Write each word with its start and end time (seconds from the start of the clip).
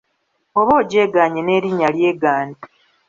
Oba 0.59 0.73
ogyegaanye 0.81 1.41
n'erinya 1.43 1.89
lyegaane. 1.95 2.55